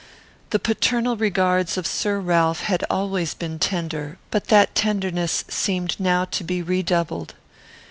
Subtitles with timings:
[0.49, 6.25] The paternal regards of Sir Ralph had always been tender, but that tenderness seemed now
[6.25, 7.35] to be redoubled.